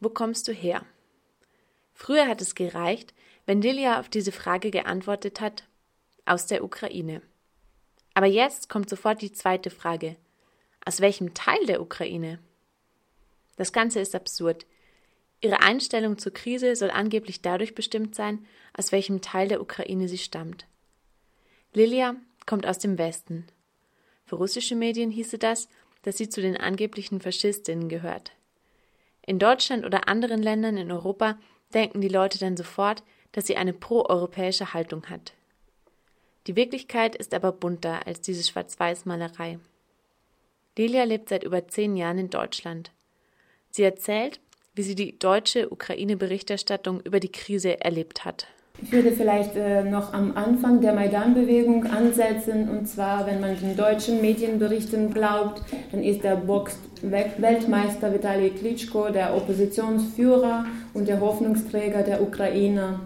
Wo 0.00 0.08
kommst 0.08 0.48
du 0.48 0.52
her? 0.52 0.84
Früher 1.92 2.26
hat 2.26 2.40
es 2.40 2.54
gereicht, 2.54 3.14
wenn 3.44 3.60
Lilia 3.60 4.00
auf 4.00 4.08
diese 4.08 4.32
Frage 4.32 4.70
geantwortet 4.70 5.40
hat, 5.40 5.64
aus 6.24 6.46
der 6.46 6.64
Ukraine. 6.64 7.22
Aber 8.14 8.26
jetzt 8.26 8.68
kommt 8.68 8.88
sofort 8.88 9.22
die 9.22 9.32
zweite 9.32 9.70
Frage. 9.70 10.16
Aus 10.84 11.00
welchem 11.00 11.34
Teil 11.34 11.66
der 11.66 11.82
Ukraine? 11.82 12.38
Das 13.56 13.72
Ganze 13.72 14.00
ist 14.00 14.14
absurd. 14.14 14.66
Ihre 15.42 15.60
Einstellung 15.60 16.18
zur 16.18 16.32
Krise 16.32 16.74
soll 16.76 16.90
angeblich 16.90 17.42
dadurch 17.42 17.74
bestimmt 17.74 18.14
sein, 18.14 18.46
aus 18.72 18.92
welchem 18.92 19.20
Teil 19.20 19.48
der 19.48 19.60
Ukraine 19.60 20.08
sie 20.08 20.18
stammt. 20.18 20.66
Lilia 21.74 22.16
kommt 22.46 22.66
aus 22.66 22.78
dem 22.78 22.98
Westen. 22.98 23.46
Für 24.24 24.36
russische 24.36 24.76
Medien 24.76 25.10
hieße 25.10 25.38
das, 25.38 25.68
dass 26.02 26.16
sie 26.16 26.28
zu 26.28 26.40
den 26.40 26.56
angeblichen 26.56 27.20
Faschistinnen 27.20 27.88
gehört. 27.88 28.32
In 29.26 29.38
Deutschland 29.38 29.84
oder 29.84 30.08
anderen 30.08 30.42
Ländern 30.42 30.76
in 30.76 30.90
Europa 30.90 31.38
denken 31.74 32.00
die 32.00 32.08
Leute 32.08 32.38
dann 32.38 32.56
sofort, 32.56 33.02
dass 33.32 33.46
sie 33.46 33.56
eine 33.56 33.72
proeuropäische 33.72 34.74
Haltung 34.74 35.06
hat. 35.06 35.34
Die 36.46 36.56
Wirklichkeit 36.56 37.14
ist 37.14 37.34
aber 37.34 37.52
bunter 37.52 38.06
als 38.06 38.20
diese 38.20 38.42
Schwarz-Weiß-Malerei. 38.42 39.58
Delia 40.78 41.04
lebt 41.04 41.28
seit 41.28 41.44
über 41.44 41.68
zehn 41.68 41.96
Jahren 41.96 42.18
in 42.18 42.30
Deutschland. 42.30 42.90
Sie 43.70 43.82
erzählt, 43.82 44.40
wie 44.74 44.82
sie 44.82 44.94
die 44.94 45.18
deutsche 45.18 45.70
Ukraine-Berichterstattung 45.70 47.00
über 47.02 47.20
die 47.20 47.30
Krise 47.30 47.80
erlebt 47.80 48.24
hat. 48.24 48.46
Ich 48.82 48.92
würde 48.92 49.12
vielleicht 49.12 49.56
äh, 49.56 49.84
noch 49.84 50.12
am 50.12 50.36
Anfang 50.36 50.80
der 50.80 50.94
Maidan-Bewegung 50.94 51.84
ansetzen. 51.86 52.68
Und 52.68 52.88
zwar, 52.88 53.26
wenn 53.26 53.40
man 53.40 53.58
den 53.58 53.76
deutschen 53.76 54.20
Medienberichten 54.20 55.12
glaubt, 55.12 55.62
dann 55.92 56.02
ist 56.02 56.24
der 56.24 56.36
Box-Weltmeister 56.36 58.12
Vitali 58.12 58.50
Klitschko 58.50 59.10
der 59.10 59.36
Oppositionsführer 59.36 60.64
und 60.94 61.08
der 61.08 61.20
Hoffnungsträger 61.20 62.02
der 62.02 62.22
Ukrainer. 62.22 63.00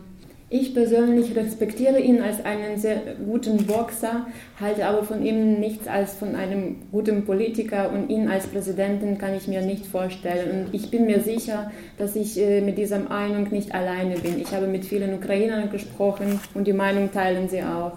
Ich 0.50 0.74
persönlich 0.74 1.34
respektiere 1.34 1.98
ihn 1.98 2.20
als 2.20 2.44
einen 2.44 2.78
sehr 2.78 3.00
guten 3.24 3.66
Boxer, 3.66 4.26
halte 4.60 4.86
aber 4.86 5.02
von 5.02 5.24
ihm 5.24 5.58
nichts 5.58 5.88
als 5.88 6.14
von 6.14 6.36
einem 6.36 6.76
guten 6.92 7.24
Politiker 7.24 7.90
und 7.90 8.10
ihn 8.10 8.28
als 8.28 8.46
Präsidenten 8.46 9.16
kann 9.16 9.34
ich 9.34 9.48
mir 9.48 9.62
nicht 9.62 9.86
vorstellen. 9.86 10.66
Und 10.66 10.74
ich 10.74 10.90
bin 10.90 11.06
mir 11.06 11.20
sicher, 11.20 11.72
dass 11.96 12.14
ich 12.14 12.38
äh, 12.38 12.60
mit 12.60 12.76
dieser 12.76 12.98
Meinung 12.98 13.48
nicht 13.50 13.74
alleine 13.74 14.16
bin. 14.16 14.38
Ich 14.38 14.54
habe 14.54 14.66
mit 14.66 14.84
vielen 14.84 15.14
Ukrainern 15.14 15.70
gesprochen 15.70 16.38
und 16.52 16.66
die 16.66 16.74
Meinung 16.74 17.10
teilen 17.10 17.48
sie 17.48 17.62
auch. 17.62 17.92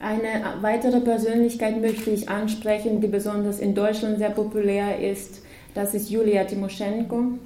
Eine 0.00 0.60
weitere 0.60 1.00
Persönlichkeit 1.00 1.80
möchte 1.80 2.10
ich 2.10 2.28
ansprechen, 2.28 3.00
die 3.00 3.06
besonders 3.06 3.60
in 3.60 3.74
Deutschland 3.74 4.18
sehr 4.18 4.30
populär 4.30 4.98
ist. 4.98 5.42
Das 5.74 5.94
ist 5.94 6.10
Julia 6.10 6.44
Timoschenko. 6.44 7.38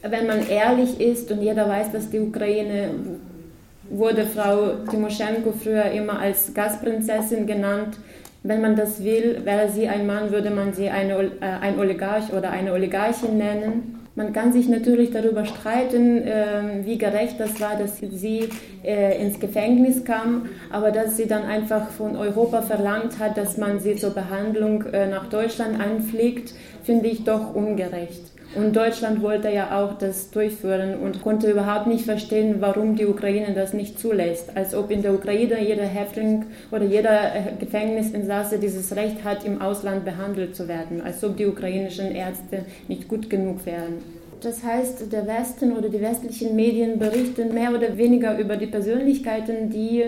Wenn 0.00 0.26
man 0.26 0.48
ehrlich 0.48 1.00
ist 1.00 1.30
und 1.30 1.42
jeder 1.42 1.68
weiß, 1.68 1.92
dass 1.92 2.08
die 2.08 2.20
Ukraine 2.20 2.90
wurde 3.90 4.26
Frau 4.26 4.84
Timoschenko 4.90 5.52
früher 5.52 5.90
immer 5.90 6.18
als 6.18 6.52
Gastprinzessin 6.54 7.46
genannt. 7.46 7.98
Wenn 8.42 8.60
man 8.60 8.76
das 8.76 9.02
will, 9.02 9.40
wäre 9.44 9.68
sie 9.68 9.88
ein 9.88 10.06
Mann, 10.06 10.30
würde 10.30 10.50
man 10.50 10.72
sie 10.72 10.88
eine, 10.88 11.14
äh, 11.14 11.30
ein 11.60 11.78
Oligarch 11.78 12.32
oder 12.32 12.50
eine 12.50 12.72
Oligarchin 12.72 13.38
nennen. 13.38 13.96
Man 14.14 14.32
kann 14.32 14.50
sich 14.50 14.66
natürlich 14.66 15.10
darüber 15.10 15.44
streiten, 15.44 16.22
äh, 16.22 16.84
wie 16.84 16.96
gerecht 16.96 17.38
das 17.38 17.60
war, 17.60 17.76
dass 17.76 17.98
sie 17.98 18.48
äh, 18.82 19.20
ins 19.20 19.38
Gefängnis 19.38 20.04
kam, 20.04 20.48
aber 20.70 20.90
dass 20.90 21.18
sie 21.18 21.26
dann 21.26 21.42
einfach 21.42 21.90
von 21.90 22.16
Europa 22.16 22.62
verlangt 22.62 23.18
hat, 23.18 23.36
dass 23.36 23.58
man 23.58 23.78
sie 23.78 23.96
zur 23.96 24.14
Behandlung 24.14 24.86
äh, 24.86 25.06
nach 25.06 25.26
Deutschland 25.26 25.78
einfliegt, 25.78 26.54
finde 26.82 27.08
ich 27.08 27.24
doch 27.24 27.54
ungerecht. 27.54 28.35
Und 28.54 28.74
Deutschland 28.74 29.22
wollte 29.22 29.50
ja 29.50 29.78
auch 29.78 29.98
das 29.98 30.30
durchführen 30.30 30.98
und 30.98 31.22
konnte 31.22 31.50
überhaupt 31.50 31.86
nicht 31.86 32.04
verstehen, 32.04 32.56
warum 32.60 32.96
die 32.96 33.06
Ukraine 33.06 33.52
das 33.54 33.74
nicht 33.74 33.98
zulässt. 33.98 34.56
Als 34.56 34.74
ob 34.74 34.90
in 34.90 35.02
der 35.02 35.12
Ukraine 35.12 35.62
jeder 35.62 35.84
Häftling 35.84 36.46
oder 36.70 36.84
jeder 36.84 37.34
äh, 37.34 37.42
Gefängnisinsasse 37.58 38.58
dieses 38.58 38.94
Recht 38.96 39.24
hat, 39.24 39.44
im 39.44 39.60
Ausland 39.60 40.04
behandelt 40.04 40.56
zu 40.56 40.68
werden. 40.68 41.02
Als 41.02 41.22
ob 41.22 41.36
die 41.36 41.46
ukrainischen 41.46 42.14
Ärzte 42.14 42.64
nicht 42.88 43.08
gut 43.08 43.28
genug 43.28 43.66
wären. 43.66 43.98
Das 44.40 44.62
heißt, 44.62 45.12
der 45.12 45.26
Westen 45.26 45.76
oder 45.76 45.88
die 45.88 46.00
westlichen 46.00 46.54
Medien 46.54 46.98
berichten 46.98 47.52
mehr 47.52 47.74
oder 47.74 47.96
weniger 47.96 48.38
über 48.38 48.56
die 48.56 48.66
Persönlichkeiten, 48.66 49.70
die 49.70 50.04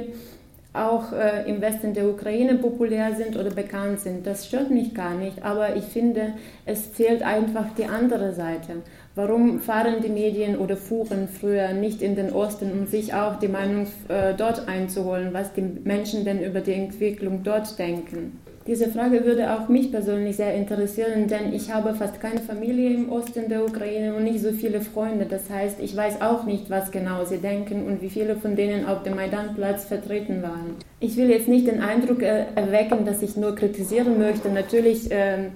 auch 0.72 1.12
äh, 1.12 1.48
im 1.48 1.60
Westen 1.60 1.94
der 1.94 2.08
Ukraine 2.08 2.56
populär 2.56 3.14
sind 3.14 3.36
oder 3.36 3.50
bekannt 3.50 4.00
sind. 4.00 4.26
Das 4.26 4.46
stört 4.46 4.70
mich 4.70 4.94
gar 4.94 5.14
nicht, 5.14 5.42
aber 5.42 5.76
ich 5.76 5.84
finde, 5.84 6.34
es 6.66 6.86
fehlt 6.86 7.22
einfach 7.22 7.74
die 7.76 7.86
andere 7.86 8.34
Seite. 8.34 8.82
Warum 9.14 9.60
fahren 9.60 9.96
die 10.02 10.10
Medien 10.10 10.58
oder 10.58 10.76
fuhren 10.76 11.28
früher 11.28 11.72
nicht 11.72 12.02
in 12.02 12.14
den 12.14 12.32
Osten, 12.32 12.70
um 12.72 12.86
sich 12.86 13.14
auch 13.14 13.38
die 13.38 13.48
Meinung 13.48 13.86
äh, 14.08 14.34
dort 14.34 14.68
einzuholen, 14.68 15.32
was 15.32 15.52
die 15.54 15.62
Menschen 15.62 16.24
denn 16.24 16.42
über 16.42 16.60
die 16.60 16.74
Entwicklung 16.74 17.42
dort 17.42 17.78
denken? 17.78 18.38
Diese 18.68 18.90
Frage 18.90 19.24
würde 19.24 19.50
auch 19.54 19.70
mich 19.70 19.90
persönlich 19.90 20.36
sehr 20.36 20.54
interessieren, 20.54 21.26
denn 21.26 21.54
ich 21.54 21.72
habe 21.72 21.94
fast 21.94 22.20
keine 22.20 22.40
Familie 22.40 22.92
im 22.92 23.10
Osten 23.10 23.48
der 23.48 23.64
Ukraine 23.64 24.14
und 24.14 24.24
nicht 24.24 24.42
so 24.42 24.52
viele 24.52 24.82
Freunde. 24.82 25.24
Das 25.24 25.48
heißt, 25.48 25.80
ich 25.80 25.96
weiß 25.96 26.20
auch 26.20 26.44
nicht, 26.44 26.68
was 26.68 26.90
genau 26.90 27.24
sie 27.24 27.38
denken 27.38 27.86
und 27.86 28.02
wie 28.02 28.10
viele 28.10 28.36
von 28.36 28.56
denen 28.56 28.84
auf 28.84 29.04
dem 29.04 29.16
Maidanplatz 29.16 29.86
vertreten 29.86 30.42
waren. 30.42 30.76
Ich 31.00 31.16
will 31.16 31.30
jetzt 31.30 31.48
nicht 31.48 31.66
den 31.66 31.80
Eindruck 31.80 32.20
erwecken, 32.20 33.06
dass 33.06 33.22
ich 33.22 33.38
nur 33.38 33.54
kritisieren 33.54 34.18
möchte. 34.18 34.50
Natürlich 34.50 35.10
äh, 35.10 35.48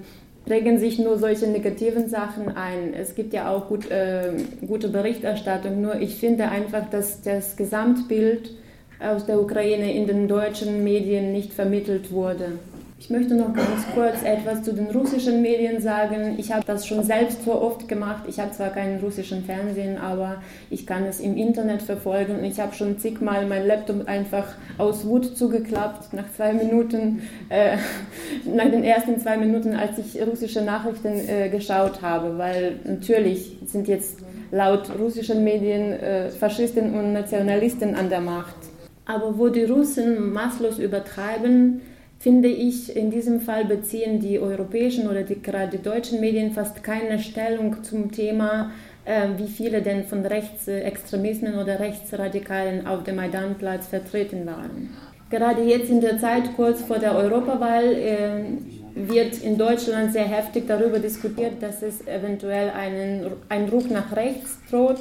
prägen 0.47 0.79
sich 0.79 0.97
nur 0.97 1.19
solche 1.19 1.45
negativen 1.45 2.09
Sachen 2.09 2.47
ein. 2.47 2.95
Es 2.99 3.13
gibt 3.13 3.31
ja 3.31 3.51
auch 3.51 3.67
gut, 3.67 3.91
äh, 3.91 4.31
gute 4.65 4.89
Berichterstattung, 4.89 5.83
nur 5.83 6.01
ich 6.01 6.15
finde 6.15 6.49
einfach, 6.49 6.89
dass 6.89 7.21
das 7.21 7.57
Gesamtbild 7.57 8.55
aus 8.99 9.27
der 9.27 9.39
Ukraine 9.39 9.93
in 9.93 10.07
den 10.07 10.27
deutschen 10.27 10.83
Medien 10.83 11.31
nicht 11.31 11.53
vermittelt 11.53 12.11
wurde. 12.11 12.53
Ich 13.03 13.09
möchte 13.09 13.35
noch 13.35 13.53
ganz 13.53 13.85
kurz 13.93 14.23
etwas 14.23 14.63
zu 14.63 14.71
den 14.71 14.89
russischen 14.89 15.41
Medien 15.41 15.81
sagen. 15.81 16.35
Ich 16.37 16.53
habe 16.53 16.63
das 16.65 16.87
schon 16.87 17.03
selbst 17.03 17.43
so 17.43 17.51
oft 17.51 17.89
gemacht. 17.89 18.23
Ich 18.29 18.39
habe 18.39 18.53
zwar 18.53 18.69
keinen 18.69 19.01
russischen 19.01 19.43
Fernsehen, 19.43 19.97
aber 19.97 20.41
ich 20.69 20.87
kann 20.87 21.03
es 21.03 21.19
im 21.19 21.35
Internet 21.35 21.81
verfolgen. 21.81 22.45
Ich 22.45 22.61
habe 22.61 22.73
schon 22.73 22.97
zigmal 22.99 23.45
mein 23.45 23.67
Laptop 23.67 24.07
einfach 24.07 24.55
aus 24.77 25.05
Wut 25.05 25.37
zugeklappt 25.37 26.13
nach 26.13 26.31
zwei 26.33 26.53
Minuten, 26.53 27.23
äh, 27.49 27.75
nach 28.45 28.71
den 28.71 28.85
ersten 28.85 29.19
zwei 29.19 29.35
Minuten, 29.35 29.75
als 29.75 29.97
ich 29.97 30.25
russische 30.25 30.61
Nachrichten 30.61 31.27
äh, 31.27 31.49
geschaut 31.49 32.01
habe, 32.01 32.37
weil 32.37 32.79
natürlich 32.85 33.57
sind 33.65 33.89
jetzt 33.89 34.19
laut 34.49 34.89
russischen 34.97 35.43
Medien 35.43 35.91
äh, 35.91 36.29
Faschisten 36.29 36.97
und 36.97 37.11
Nationalisten 37.11 37.95
an 37.95 38.09
der 38.09 38.21
Macht. 38.21 38.55
Aber 39.05 39.37
wo 39.37 39.49
die 39.49 39.65
Russen 39.65 40.31
maßlos 40.31 40.79
übertreiben, 40.79 41.81
finde 42.23 42.47
ich, 42.47 42.95
in 42.95 43.11
diesem 43.11 43.41
Fall 43.41 43.65
beziehen 43.65 44.21
die 44.21 44.39
europäischen 44.39 45.09
oder 45.09 45.23
die, 45.23 45.41
gerade 45.41 45.77
die 45.77 45.83
deutschen 45.83 46.21
Medien 46.21 46.53
fast 46.53 46.81
keine 46.81 47.19
Stellung 47.19 47.83
zum 47.83 48.13
Thema, 48.13 48.71
äh, 49.03 49.27
wie 49.35 49.49
viele 49.49 49.81
denn 49.81 50.05
von 50.05 50.25
Rechtsextremismen 50.25 51.55
oder 51.55 51.81
Rechtsradikalen 51.81 52.87
auf 52.87 53.03
dem 53.03 53.17
Maidanplatz 53.17 53.87
vertreten 53.87 54.45
waren. 54.45 54.89
Gerade 55.29 55.63
jetzt 55.63 55.89
in 55.89 55.99
der 55.99 56.17
Zeit 56.17 56.55
kurz 56.55 56.81
vor 56.81 56.97
der 56.97 57.13
Europawahl 57.13 57.91
äh, 57.93 58.43
wird 58.95 59.43
in 59.43 59.57
Deutschland 59.57 60.13
sehr 60.13 60.25
heftig 60.25 60.65
darüber 60.65 60.99
diskutiert, 60.99 61.61
dass 61.61 61.81
es 61.81 62.07
eventuell 62.07 62.69
einen, 62.69 63.31
ein 63.49 63.67
Ruck 63.67 63.91
nach 63.91 64.15
rechts 64.15 64.59
droht 64.71 64.99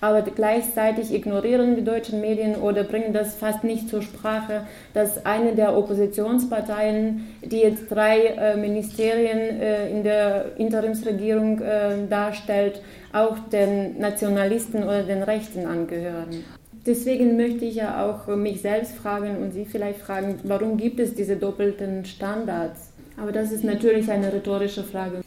aber 0.00 0.22
gleichzeitig 0.22 1.12
ignorieren 1.12 1.76
die 1.76 1.84
deutschen 1.84 2.20
Medien 2.20 2.56
oder 2.56 2.84
bringen 2.84 3.12
das 3.12 3.34
fast 3.34 3.64
nicht 3.64 3.88
zur 3.88 4.02
Sprache, 4.02 4.66
dass 4.94 5.24
eine 5.26 5.54
der 5.54 5.76
Oppositionsparteien, 5.76 7.26
die 7.42 7.58
jetzt 7.58 7.90
drei 7.90 8.26
äh, 8.26 8.56
Ministerien 8.56 9.38
äh, 9.38 9.90
in 9.90 10.04
der 10.04 10.56
Interimsregierung 10.56 11.60
äh, 11.60 12.06
darstellt, 12.08 12.80
auch 13.12 13.38
den 13.50 13.98
Nationalisten 13.98 14.84
oder 14.84 15.02
den 15.02 15.22
Rechten 15.22 15.66
angehören. 15.66 16.44
Deswegen 16.86 17.36
möchte 17.36 17.64
ich 17.64 17.74
ja 17.74 18.06
auch 18.06 18.34
mich 18.34 18.62
selbst 18.62 18.96
fragen 18.96 19.38
und 19.42 19.52
Sie 19.52 19.64
vielleicht 19.64 20.00
fragen, 20.00 20.38
warum 20.44 20.76
gibt 20.76 21.00
es 21.00 21.14
diese 21.14 21.36
doppelten 21.36 22.04
Standards? 22.04 22.92
Aber 23.20 23.32
das 23.32 23.50
ist 23.50 23.64
natürlich 23.64 24.10
eine 24.10 24.32
rhetorische 24.32 24.84
Frage. 24.84 25.22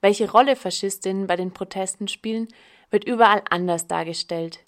Welche 0.00 0.30
Rolle 0.30 0.54
Faschistinnen 0.54 1.26
bei 1.26 1.36
den 1.36 1.50
Protesten 1.50 2.08
spielen, 2.08 2.48
wird 2.94 3.08
überall 3.08 3.42
anders 3.50 3.88
dargestellt. 3.88 4.60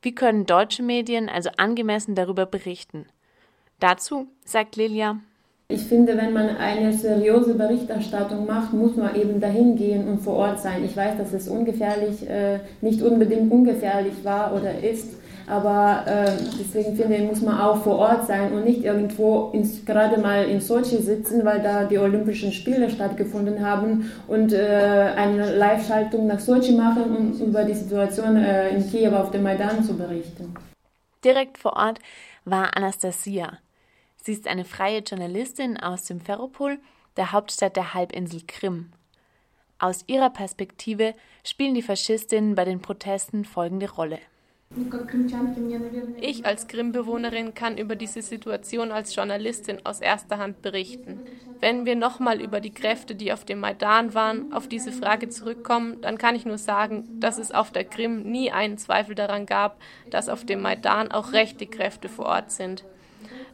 Wie 0.00 0.14
können 0.14 0.46
deutsche 0.46 0.82
Medien 0.82 1.28
also 1.28 1.50
angemessen 1.58 2.14
darüber 2.14 2.46
berichten? 2.46 3.04
Dazu 3.78 4.26
sagt 4.42 4.76
Lilia, 4.76 5.20
ich 5.72 5.82
finde, 5.84 6.16
wenn 6.16 6.32
man 6.32 6.56
eine 6.56 6.92
seriöse 6.92 7.54
Berichterstattung 7.54 8.46
macht, 8.46 8.72
muss 8.72 8.96
man 8.96 9.14
eben 9.16 9.40
dahin 9.40 9.76
gehen 9.76 10.06
und 10.08 10.20
vor 10.20 10.34
Ort 10.34 10.60
sein. 10.60 10.84
Ich 10.84 10.96
weiß, 10.96 11.16
dass 11.18 11.32
es 11.32 11.48
ungefährlich, 11.48 12.28
äh, 12.28 12.58
nicht 12.80 13.02
unbedingt 13.02 13.50
ungefährlich 13.50 14.24
war 14.24 14.54
oder 14.54 14.78
ist, 14.82 15.14
Aber 15.46 16.04
äh, 16.06 16.30
deswegen 16.58 16.96
finde 16.96 17.16
ich, 17.16 17.22
muss 17.24 17.40
man 17.42 17.60
auch 17.60 17.82
vor 17.82 17.98
Ort 17.98 18.26
sein 18.26 18.52
und 18.52 18.64
nicht 18.64 18.84
irgendwo 18.84 19.50
ins, 19.52 19.84
gerade 19.84 20.20
mal 20.20 20.44
in 20.44 20.60
Sochi 20.60 20.98
sitzen, 20.98 21.44
weil 21.44 21.60
da 21.60 21.84
die 21.84 21.98
Olympischen 21.98 22.52
Spiele 22.52 22.90
stattgefunden 22.90 23.64
haben 23.64 24.10
und 24.28 24.52
äh, 24.52 25.12
eine 25.16 25.56
Live-Schaltung 25.56 26.26
nach 26.26 26.40
Sochi 26.40 26.72
machen, 26.72 27.16
um 27.16 27.48
über 27.48 27.64
die 27.64 27.74
Situation 27.74 28.36
äh, 28.36 28.70
in 28.70 28.88
Kiew 28.88 29.14
auf 29.14 29.30
dem 29.30 29.42
Maidan 29.42 29.84
zu 29.84 29.96
berichten. 29.96 30.54
Direkt 31.24 31.58
vor 31.58 31.76
Ort 31.76 31.98
war 32.44 32.76
Anastasia. 32.76 33.58
Sie 34.24 34.32
ist 34.32 34.46
eine 34.46 34.64
freie 34.64 35.00
Journalistin 35.00 35.76
aus 35.78 36.04
dem 36.04 36.20
Ferropol, 36.20 36.78
der 37.16 37.32
Hauptstadt 37.32 37.74
der 37.74 37.92
Halbinsel 37.92 38.42
Krim. 38.46 38.92
Aus 39.80 40.04
ihrer 40.06 40.30
Perspektive 40.30 41.14
spielen 41.44 41.74
die 41.74 41.82
Faschistinnen 41.82 42.54
bei 42.54 42.64
den 42.64 42.80
Protesten 42.80 43.44
folgende 43.44 43.90
Rolle. 43.90 44.20
Ich 46.20 46.46
als 46.46 46.68
Krim-Bewohnerin 46.68 47.52
kann 47.52 47.76
über 47.76 47.96
diese 47.96 48.22
Situation 48.22 48.92
als 48.92 49.12
Journalistin 49.14 49.84
aus 49.84 50.00
erster 50.00 50.38
Hand 50.38 50.62
berichten. 50.62 51.20
Wenn 51.58 51.84
wir 51.84 51.96
nochmal 51.96 52.40
über 52.40 52.60
die 52.60 52.72
Kräfte, 52.72 53.16
die 53.16 53.32
auf 53.32 53.44
dem 53.44 53.58
Maidan 53.58 54.14
waren, 54.14 54.52
auf 54.52 54.68
diese 54.68 54.92
Frage 54.92 55.28
zurückkommen, 55.28 56.00
dann 56.00 56.16
kann 56.16 56.36
ich 56.36 56.46
nur 56.46 56.58
sagen, 56.58 57.08
dass 57.20 57.38
es 57.38 57.50
auf 57.50 57.72
der 57.72 57.84
Krim 57.84 58.22
nie 58.22 58.52
einen 58.52 58.78
Zweifel 58.78 59.16
daran 59.16 59.46
gab, 59.46 59.78
dass 60.10 60.28
auf 60.28 60.46
dem 60.46 60.62
Maidan 60.62 61.10
auch 61.10 61.32
rechte 61.32 61.66
Kräfte 61.66 62.08
vor 62.08 62.26
Ort 62.26 62.52
sind. 62.52 62.84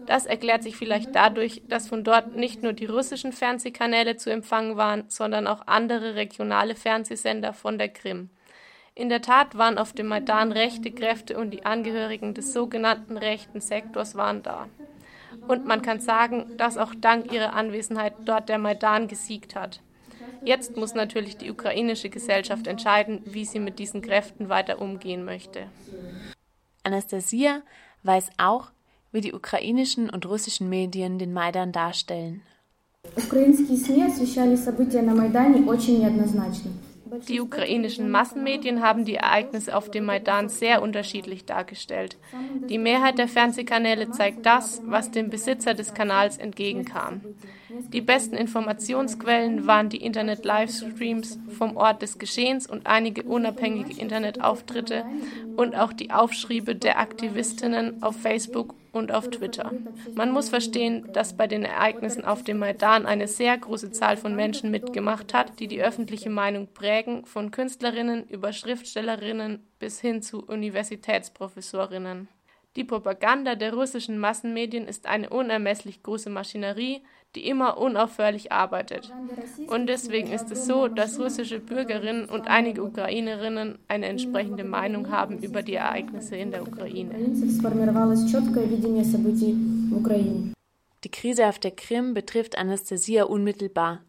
Das 0.09 0.25
erklärt 0.25 0.63
sich 0.63 0.75
vielleicht 0.75 1.15
dadurch, 1.15 1.61
dass 1.69 1.87
von 1.87 2.03
dort 2.03 2.35
nicht 2.35 2.63
nur 2.63 2.73
die 2.73 2.87
russischen 2.87 3.31
Fernsehkanäle 3.31 4.17
zu 4.17 4.31
empfangen 4.31 4.79
waren, 4.79 5.05
sondern 5.09 5.47
auch 5.47 5.67
andere 5.67 6.15
regionale 6.15 6.75
Fernsehsender 6.75 7.53
von 7.53 7.77
der 7.77 7.91
Krim. 7.91 8.31
In 8.95 9.11
der 9.11 9.21
Tat 9.21 9.59
waren 9.59 9.77
auf 9.77 9.93
dem 9.93 10.07
Maidan 10.07 10.51
rechte 10.51 10.93
Kräfte 10.93 11.37
und 11.37 11.51
die 11.51 11.67
Angehörigen 11.67 12.33
des 12.33 12.55
sogenannten 12.55 13.19
rechten 13.19 13.61
Sektors 13.61 14.15
waren 14.15 14.43
da. 14.43 14.71
Und 15.47 15.67
man 15.67 15.83
kann 15.83 16.01
sagen, 16.01 16.57
dass 16.57 16.79
auch 16.79 16.95
dank 16.99 17.31
ihrer 17.31 17.53
Anwesenheit 17.53 18.15
dort 18.25 18.49
der 18.49 18.57
Maidan 18.57 19.09
gesiegt 19.09 19.55
hat. 19.55 19.83
Jetzt 20.43 20.75
muss 20.79 20.95
natürlich 20.95 21.37
die 21.37 21.51
ukrainische 21.51 22.09
Gesellschaft 22.09 22.67
entscheiden, 22.67 23.21
wie 23.27 23.45
sie 23.45 23.61
mit 23.61 23.79
diesen 23.79 24.01
Kräften 24.01 24.49
weiter 24.49 24.81
umgehen 24.81 25.27
möchte. 25.27 25.67
Anastasia 26.83 27.61
weiß 28.05 28.31
auch, 28.39 28.71
wie 29.13 29.21
die 29.21 29.33
ukrainischen 29.33 30.11
und 30.11 30.27
russischen 30.27 30.69
Medien 30.69 31.19
den 31.19 31.33
Maidan 31.33 31.73
darstellen. 31.73 32.43
Die 37.27 37.41
ukrainischen 37.41 38.11
Massenmedien 38.11 38.83
haben 38.83 39.05
die 39.05 39.15
Ereignisse 39.15 39.75
auf 39.75 39.91
dem 39.91 40.05
Maidan 40.05 40.49
sehr 40.49 40.83
unterschiedlich 40.83 41.47
dargestellt. 41.47 42.19
Die 42.69 42.79
Mehrheit 42.79 43.19
der 43.19 43.29
Fernsehkanäle 43.29 44.11
zeigt 44.11 44.45
das, 44.45 44.83
was 44.85 45.11
dem 45.11 45.31
Besitzer 45.31 45.75
des 45.75 45.95
Kanals 45.95 46.37
entgegenkam. 46.37 47.23
Die 47.93 48.01
besten 48.01 48.37
Informationsquellen 48.37 49.67
waren 49.67 49.89
die 49.89 50.03
Internet-Livestreams 50.03 51.39
vom 51.57 51.77
Ort 51.77 52.03
des 52.03 52.19
Geschehens 52.19 52.67
und 52.67 52.87
einige 52.87 53.23
unabhängige 53.23 53.99
Internetauftritte 53.99 55.05
und 55.57 55.77
auch 55.77 55.93
die 55.93 56.11
Aufschriebe 56.11 56.75
der 56.75 56.99
Aktivistinnen 56.99 58.03
auf 58.03 58.17
Facebook 58.17 58.75
und 58.93 59.13
auf 59.13 59.29
Twitter. 59.31 59.73
Man 60.15 60.31
muss 60.31 60.49
verstehen, 60.49 61.09
dass 61.13 61.37
bei 61.37 61.47
den 61.47 61.65
Ereignissen 61.65 62.25
auf 62.25 62.43
dem 62.43 62.59
Maidan 62.59 63.07
eine 63.07 63.29
sehr 63.29 63.57
große 63.57 63.91
Zahl 63.93 64.17
von 64.17 64.35
Menschen 64.35 64.71
mitgemacht 64.71 65.35
hat, 65.35 65.61
die 65.61 65.69
die 65.69 65.83
öffentliche 65.83 66.31
Meinung 66.31 66.69
prägen, 66.73 67.25
von 67.27 67.51
Künstlerinnen 67.51 68.27
über 68.29 68.53
Schriftstellerinnen 68.53 69.67
bis 69.79 70.01
hin 70.01 70.23
zu 70.23 70.45
Universitätsprofessorinnen. 70.47 72.29
Die 72.79 72.85
Propaganda 72.85 73.57
der 73.57 73.75
russischen 73.75 74.19
Massenmedien 74.19 74.87
ist 74.87 75.07
eine 75.07 75.31
unermesslich 75.31 76.01
große 76.05 76.31
Maschinerie, 76.31 77.03
die 77.35 77.49
immer 77.49 77.77
unaufhörlich 77.77 78.53
arbeitet. 78.53 79.13
Und 79.67 79.89
deswegen 79.89 80.33
ist 80.33 80.53
es 80.53 80.65
so, 80.65 80.87
dass 80.87 81.19
russische 81.19 81.59
Bürgerinnen 81.59 82.27
und 82.27 82.47
einige 82.47 82.85
Ukrainerinnen 82.85 83.81
eine 83.89 84.07
entsprechende 84.07 84.63
Meinung 84.63 85.11
haben 85.11 85.39
über 85.39 85.63
die 85.63 85.75
Ereignisse 85.75 86.37
in 86.37 86.53
der 86.53 86.63
Ukraine. 86.63 87.17
Die 91.03 91.11
Krise 91.11 91.47
auf 91.49 91.59
der 91.59 91.73
Krim 91.73 92.15
betrifft 92.15 92.57
Anastasia 92.57 93.25
unmittelbar. 93.25 94.03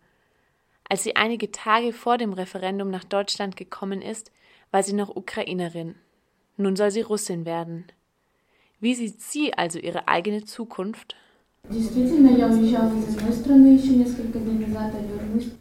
Als 0.87 1.01
sie 1.01 1.15
einige 1.15 1.51
Tage 1.51 1.91
vor 1.91 2.19
dem 2.19 2.33
Referendum 2.33 2.91
nach 2.91 3.03
Deutschland 3.03 3.57
gekommen 3.57 4.03
ist, 4.03 4.31
war 4.69 4.83
sie 4.83 4.93
noch 4.93 5.15
Ukrainerin. 5.15 5.95
Nun 6.57 6.75
soll 6.75 6.91
sie 6.91 7.01
Russin 7.01 7.47
werden. 7.47 7.87
Wie 8.81 8.95
sieht 8.95 9.21
sie 9.21 9.53
also 9.53 9.77
ihre 9.77 10.07
eigene 10.07 10.45
Zukunft? 10.45 11.15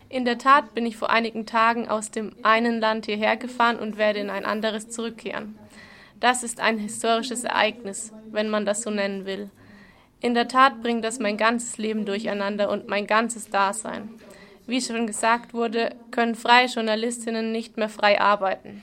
In 0.09 0.25
der 0.25 0.38
Tat 0.38 0.75
bin 0.75 0.87
ich 0.87 0.97
vor 0.97 1.11
einigen 1.11 1.44
Tagen 1.44 1.88
aus 1.88 2.11
dem 2.12 2.32
einen 2.43 2.81
Land 2.81 3.06
hierher 3.06 3.37
gefahren 3.37 3.79
und 3.79 3.99
werde 3.99 4.20
in 4.20 4.31
ein 4.31 4.44
anderes 4.44 4.88
zurückkehren. 4.88 5.59
Das 6.20 6.44
ist 6.44 6.61
ein 6.61 6.79
historisches 6.79 7.43
Ereignis, 7.43 8.12
wenn 8.31 8.49
man 8.50 8.65
das 8.65 8.82
so 8.82 8.91
nennen 8.91 9.26
will. 9.26 9.50
In 10.20 10.35
der 10.35 10.49
Tat 10.49 10.81
bringt 10.82 11.05
das 11.05 11.19
mein 11.19 11.37
ganzes 11.37 11.76
Leben 11.79 12.05
durcheinander 12.05 12.70
und 12.70 12.88
mein 12.88 13.06
ganzes 13.06 13.50
Dasein. 13.50 14.11
Wie 14.67 14.81
schon 14.81 15.06
gesagt 15.06 15.55
wurde, 15.55 15.94
können 16.11 16.35
freie 16.35 16.67
Journalistinnen 16.67 17.50
nicht 17.53 17.76
mehr 17.76 17.88
frei 17.88 18.20
arbeiten. 18.20 18.82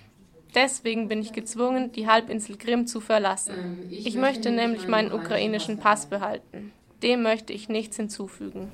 Deswegen 0.55 1.09
bin 1.09 1.21
ich 1.21 1.33
gezwungen, 1.33 1.91
die 1.91 2.07
Halbinsel 2.07 2.57
Krim 2.57 2.87
zu 2.87 3.01
verlassen. 3.01 3.87
Ich 3.91 4.15
möchte 4.15 4.51
nämlich 4.51 4.87
meinen 4.87 5.11
ukrainischen 5.11 5.79
Pass 5.79 6.05
behalten. 6.05 6.71
Dem 7.03 7.23
möchte 7.23 7.51
ich 7.51 7.67
nichts 7.67 7.97
hinzufügen. 7.97 8.71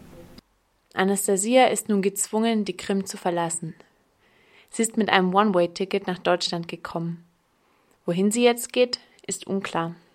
Anastasia 0.93 1.65
ist 1.65 1.89
nun 1.89 2.03
gezwungen, 2.03 2.65
die 2.65 2.77
Krim 2.77 3.05
zu 3.05 3.17
verlassen. 3.17 3.73
Sie 4.69 4.83
ist 4.83 4.95
mit 4.95 5.09
einem 5.09 5.33
One-Way-Ticket 5.33 6.05
nach 6.05 6.19
Deutschland 6.19 6.67
gekommen. 6.67 7.25
Wohin 8.05 8.31
sie 8.31 8.43
jetzt 8.43 8.71
geht, 8.71 8.99
ist 9.25 9.47
unklar. 9.47 9.95